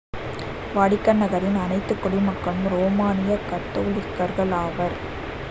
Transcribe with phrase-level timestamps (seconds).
[0.73, 4.97] Vatican நகரின் அனைத்து குடிமக்களும் ரோமானிய கத்தோலிக்கர்கள் ஆவர்